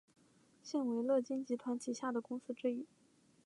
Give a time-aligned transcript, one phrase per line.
[0.63, 2.87] 现为乐金集团旗下的公司之一。